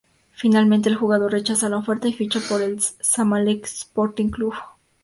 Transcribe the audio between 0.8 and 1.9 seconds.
el jugador rechaza la